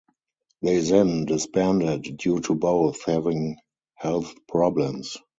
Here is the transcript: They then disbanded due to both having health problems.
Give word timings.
They 0.63 0.79
then 0.79 1.25
disbanded 1.25 2.17
due 2.17 2.39
to 2.39 2.55
both 2.55 3.05
having 3.05 3.57
health 3.97 4.33
problems. 4.47 5.15